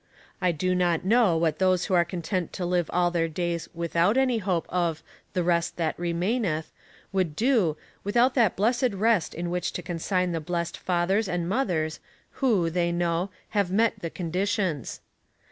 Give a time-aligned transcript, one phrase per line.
[0.41, 4.17] I do not know what those who are content to live all their days without
[4.17, 6.71] any hope of the "rest that remaineth"
[7.11, 11.99] would do without that blessed rest in which to consign the blessed fathers and mothers
[12.41, 15.01] who, they know, have met the conditions.